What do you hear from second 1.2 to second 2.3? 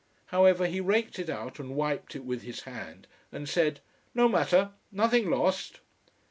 out and wiped it